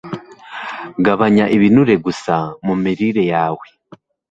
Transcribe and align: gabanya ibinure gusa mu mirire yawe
gabanya 1.05 1.45
ibinure 1.55 1.95
gusa 2.05 2.35
mu 2.65 2.73
mirire 2.83 3.23
yawe 3.33 3.65